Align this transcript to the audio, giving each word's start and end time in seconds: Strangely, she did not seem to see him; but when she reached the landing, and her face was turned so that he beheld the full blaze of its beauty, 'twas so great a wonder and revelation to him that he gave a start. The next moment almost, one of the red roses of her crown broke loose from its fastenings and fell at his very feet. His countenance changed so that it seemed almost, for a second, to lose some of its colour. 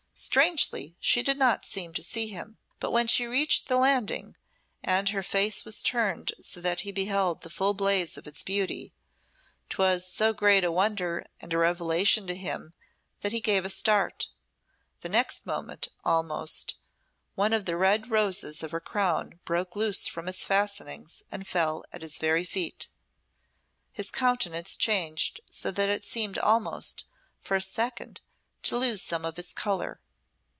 Strangely, 0.13 0.95
she 0.99 1.23
did 1.23 1.37
not 1.39 1.65
seem 1.65 1.93
to 1.95 2.03
see 2.03 2.27
him; 2.27 2.57
but 2.79 2.91
when 2.91 3.07
she 3.07 3.25
reached 3.25 3.67
the 3.67 3.77
landing, 3.77 4.35
and 4.83 5.09
her 5.09 5.23
face 5.23 5.65
was 5.65 5.81
turned 5.81 6.31
so 6.43 6.61
that 6.61 6.81
he 6.81 6.91
beheld 6.91 7.41
the 7.41 7.49
full 7.49 7.73
blaze 7.73 8.17
of 8.17 8.27
its 8.27 8.43
beauty, 8.43 8.93
'twas 9.69 10.05
so 10.05 10.31
great 10.31 10.63
a 10.63 10.71
wonder 10.71 11.25
and 11.39 11.51
revelation 11.55 12.27
to 12.27 12.35
him 12.35 12.73
that 13.21 13.31
he 13.31 13.41
gave 13.41 13.65
a 13.65 13.69
start. 13.69 14.27
The 14.99 15.09
next 15.09 15.47
moment 15.47 15.87
almost, 16.05 16.75
one 17.33 17.53
of 17.53 17.65
the 17.65 17.77
red 17.77 18.11
roses 18.11 18.61
of 18.61 18.69
her 18.71 18.79
crown 18.81 19.39
broke 19.43 19.75
loose 19.75 20.05
from 20.05 20.27
its 20.27 20.43
fastenings 20.43 21.23
and 21.31 21.47
fell 21.47 21.83
at 21.91 22.03
his 22.03 22.19
very 22.19 22.43
feet. 22.45 22.89
His 23.91 24.11
countenance 24.11 24.75
changed 24.75 25.39
so 25.49 25.71
that 25.71 25.89
it 25.89 26.05
seemed 26.05 26.37
almost, 26.37 27.05
for 27.39 27.55
a 27.55 27.61
second, 27.61 28.21
to 28.61 28.77
lose 28.77 29.01
some 29.01 29.25
of 29.25 29.39
its 29.39 29.51
colour. 29.51 29.99